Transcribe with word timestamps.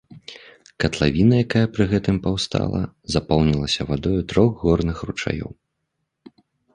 Катлавіна, 0.83 1.35
якая 1.45 1.67
пры 1.73 1.83
гэтым 1.91 2.15
паўстала, 2.23 2.81
запоўнілася 3.15 3.81
вадою 3.91 4.21
трох 4.31 4.51
горных 4.65 4.97
ручаёў. 5.11 5.51